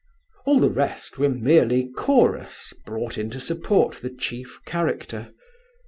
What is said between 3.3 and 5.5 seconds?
support the chief character.